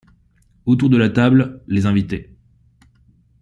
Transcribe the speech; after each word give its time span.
Autour 0.65 0.89
de 0.89 0.97
la 0.97 1.09
table, 1.11 1.61
les 1.67 1.85
invités. 1.85 2.33